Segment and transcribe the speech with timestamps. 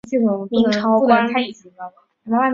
[0.49, 1.55] 明朝官吏。